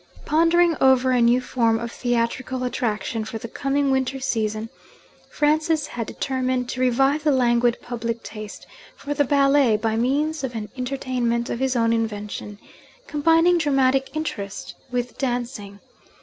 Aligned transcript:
Pondering 0.25 0.75
over 0.81 1.11
a 1.11 1.21
new 1.21 1.39
form 1.39 1.77
of 1.77 1.91
theatrical 1.91 2.63
attraction 2.63 3.23
for 3.23 3.37
the 3.37 3.47
coming 3.47 3.91
winter 3.91 4.19
season, 4.19 4.69
Francis 5.29 5.85
had 5.85 6.07
determined 6.07 6.67
to 6.69 6.81
revive 6.81 7.23
the 7.23 7.31
languid 7.31 7.77
public 7.83 8.23
taste 8.23 8.65
for 8.95 9.13
the 9.13 9.23
ballet 9.23 9.77
by 9.77 9.95
means 9.95 10.43
of 10.43 10.55
an 10.55 10.69
entertainment 10.75 11.51
of 11.51 11.59
his 11.59 11.75
own 11.75 11.93
invention, 11.93 12.57
combining 13.05 13.59
dramatic 13.59 14.09
interest 14.15 14.73
with 14.89 15.19
dancing. 15.19 15.79